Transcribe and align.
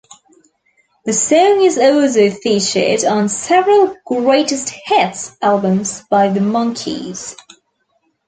The 1.05 1.13
song 1.13 1.61
is 1.61 1.77
also 1.77 2.31
featured 2.31 3.05
on 3.05 3.29
several 3.29 3.95
"greatest 4.07 4.73
hits" 4.85 5.37
albums 5.43 6.01
by 6.09 6.27
The 6.29 6.39
Monkees. 6.39 7.35